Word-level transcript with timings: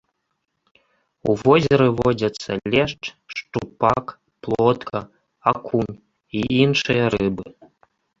У 1.33 1.33
возеры 1.41 1.85
водзяцца 1.99 2.51
лешч, 2.75 3.03
шчупак, 3.33 4.05
плотка, 4.47 4.99
акунь 5.53 5.93
і 6.41 6.43
іншыя 6.63 7.03
рыбы. 7.17 7.47